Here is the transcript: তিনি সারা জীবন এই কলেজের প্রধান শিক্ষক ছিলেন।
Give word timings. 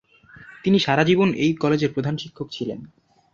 তিনি 0.63 0.77
সারা 0.79 1.03
জীবন 1.03 1.29
এই 1.35 1.51
কলেজের 1.53 1.93
প্রধান 1.93 2.15
শিক্ষক 2.17 2.47
ছিলেন। 2.51 2.79